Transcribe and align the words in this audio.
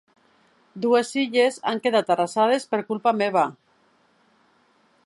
Dues 0.85 1.11
illes 1.23 1.59
han 1.73 1.83
quedat 1.85 2.09
arrasades 2.17 2.67
per 2.73 2.81
culpa 2.89 3.17
meva! 3.21 3.45